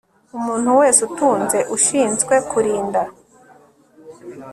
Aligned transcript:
umuntu 0.37 0.69
wese 0.79 0.99
utunze 1.07 1.59
ushinzwe 1.75 2.35
kurinda 2.49 3.01